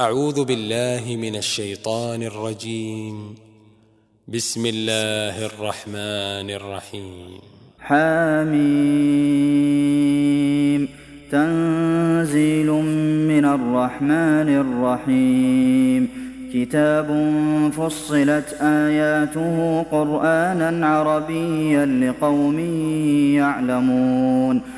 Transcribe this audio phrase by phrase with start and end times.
[0.00, 3.34] أعوذ بالله من الشيطان الرجيم.
[4.28, 7.40] بسم الله الرحمن الرحيم.
[7.80, 8.48] حميم.
[11.32, 12.70] تنزيل
[13.28, 16.08] من الرحمن الرحيم.
[16.54, 17.08] كتاب
[17.72, 22.58] فصلت آياته قرآنا عربيا لقوم
[23.34, 24.77] يعلمون.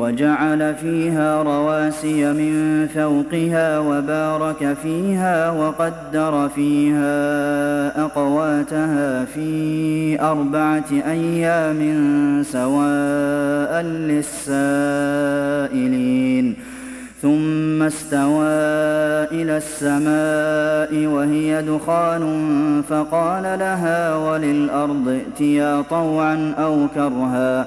[0.00, 7.14] وجعل فيها رواسي من فوقها وبارك فيها وقدر فيها
[8.04, 11.80] أقواتها في أربعة أيام
[12.42, 13.82] سواء
[15.72, 16.56] للسائلين.
[17.22, 18.46] ثم استوى
[19.32, 22.24] إلى السماء وهي دخان
[22.88, 27.66] فقال لها وللأرض ائتيا طوعا أو كرها.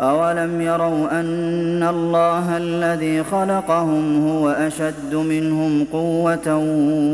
[0.00, 6.60] أولم يروا أن الله الذي خلقهم هو أشد منهم قوة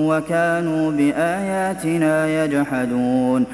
[0.08, 3.44] وكانوا بآياتنا يجحدون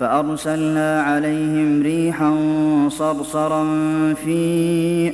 [0.00, 2.34] فأرسلنا عليهم ريحا
[2.88, 3.64] صرصرا
[4.14, 4.40] في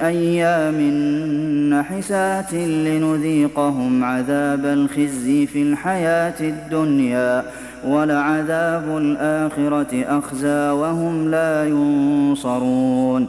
[0.02, 0.80] أيام
[1.70, 7.44] نحسات لنذيقهم عذاب الخزي في الحياة الدنيا
[7.86, 13.28] ولعذاب الآخرة أخزى وهم لا ينصرون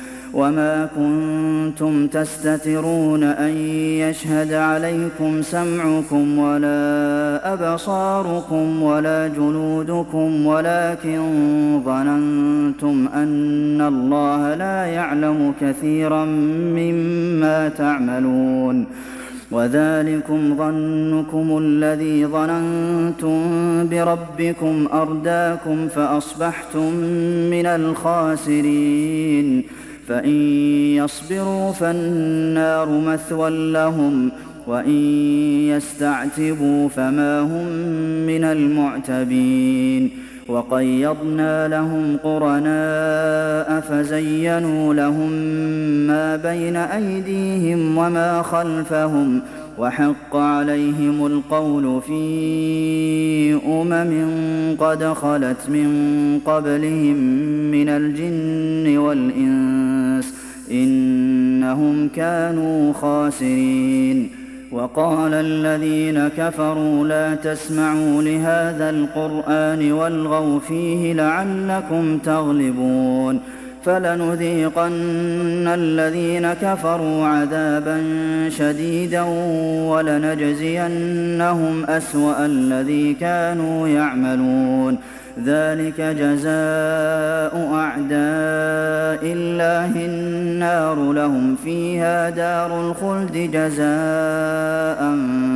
[0.33, 11.21] وما كنتم تستترون أن يشهد عليكم سمعكم ولا أبصاركم ولا جلودكم ولكن
[11.85, 16.25] ظننتم أن الله لا يعلم كثيرا
[16.75, 18.85] مما تعملون
[19.51, 23.39] وذلكم ظنكم الذي ظننتم
[23.87, 26.93] بربكم أرداكم فأصبحتم
[27.51, 29.63] من الخاسرين
[30.07, 30.35] فإن
[30.95, 34.31] يصبروا فالنار مثوى لهم
[34.67, 34.99] وإن
[35.67, 37.65] يستعتبوا فما هم
[38.27, 40.11] من المعتبين.
[40.51, 45.31] وقيضنا لهم قرناء فزينوا لهم
[46.07, 49.41] ما بين أيديهم وما خلفهم
[49.81, 52.21] وحق عليهم القول في
[53.67, 54.11] أمم
[54.79, 55.89] قد خلت من
[56.45, 57.15] قبلهم
[57.71, 60.33] من الجن والإنس
[60.71, 64.29] إنهم كانوا خاسرين.
[64.71, 73.39] وقال الذين كفروا لا تسمعوا لهذا القرآن والغوا فيه لعلكم تغلبون.
[73.85, 78.03] فلنذيقن الذين كفروا عذابا
[78.49, 79.21] شديدا
[79.91, 84.97] ولنجزينهم أسوأ الذي كانوا يعملون.
[85.45, 91.13] ذلك جزاء أعداء الله النار.
[91.13, 95.15] لهم فيها دار الخلد جزاء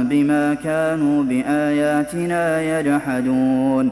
[0.10, 3.92] بما كانوا بآياتنا يجحدون.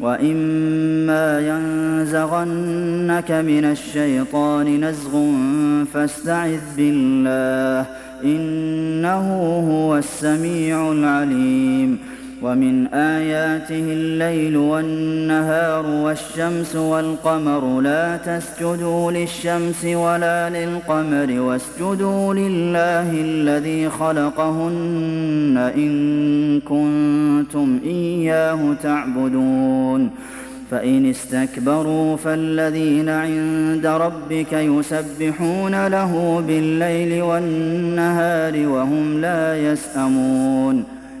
[0.00, 5.12] وإما ينزغنك من الشيطان نزغ
[5.92, 7.86] فاستعذ بالله
[8.24, 9.26] إنه
[9.70, 11.98] هو السميع العليم
[12.42, 25.72] ومن آياته الليل والنهار والشمس والقمر لا تسجدوا للشمس ولا للقمر واسجدوا لله الذي خلقهن
[25.76, 30.10] إن كنتم إياه تعبدون
[30.70, 40.95] فإن استكبروا فالذين عند ربك يسبحون له بالليل والنهار وهم لا يسأمون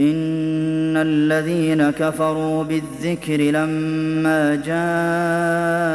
[0.00, 5.94] إن الذين كفروا بالذكر لما جاءهم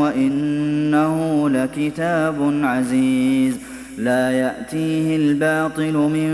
[0.00, 3.56] وإنه لكتاب عزيز
[3.98, 6.30] لا يأتيه الباطل من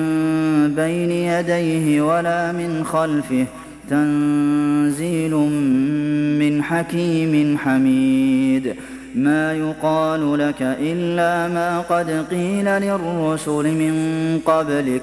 [0.77, 3.47] بين يديه ولا من خلفه
[3.91, 5.35] تنزيل
[6.39, 8.75] من حكيم حميد
[9.15, 13.95] ما يقال لك إلا ما قد قيل للرسل من
[14.47, 15.03] قبلك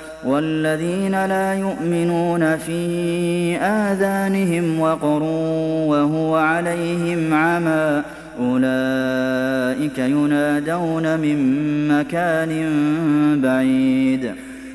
[0.25, 5.23] والذين لا يؤمنون في آذانهم وقر
[5.87, 8.03] وهو عليهم عمى
[8.39, 11.37] أولئك ينادون من
[11.87, 12.51] مكان
[13.41, 14.31] بعيد.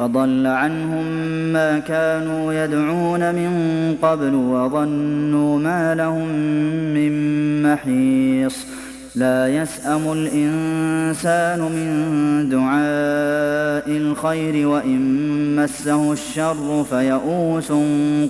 [0.00, 1.04] وضل عنهم
[1.52, 3.52] ما كانوا يدعون من
[4.02, 6.28] قبل وظنوا ما لهم
[6.94, 7.12] من
[7.62, 8.56] محيص.
[9.16, 11.88] لا يسأم الإنسان من
[12.48, 15.00] دعاء الخير وإن
[15.56, 17.72] مسه الشر فيئوس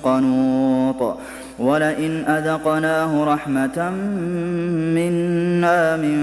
[0.03, 1.19] قنوط.
[1.61, 3.91] ولئن أذقناه رحمة
[4.97, 6.19] منا من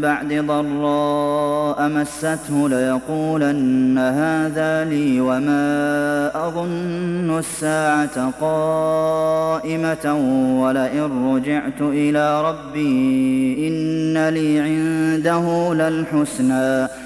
[0.00, 10.14] بعد ضراء مسته ليقولن هذا لي وما أظن الساعة قائمة
[10.62, 17.05] ولئن رجعت إلى ربي إن لي عنده للحسنى